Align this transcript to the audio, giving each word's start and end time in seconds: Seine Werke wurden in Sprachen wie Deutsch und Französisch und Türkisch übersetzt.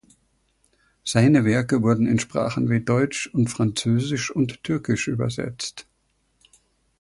Seine 1.03 1.45
Werke 1.45 1.83
wurden 1.83 2.07
in 2.07 2.17
Sprachen 2.17 2.71
wie 2.71 2.83
Deutsch 2.83 3.27
und 3.31 3.49
Französisch 3.51 4.31
und 4.31 4.63
Türkisch 4.63 5.07
übersetzt. 5.07 5.85